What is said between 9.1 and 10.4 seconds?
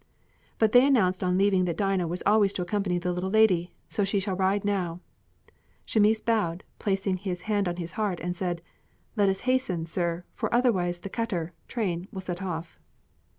"Let us hasten, sir,